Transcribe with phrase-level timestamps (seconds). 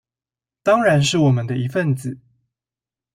[0.63, 2.17] 當然是我們的一分子